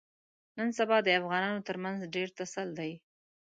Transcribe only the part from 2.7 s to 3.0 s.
دی.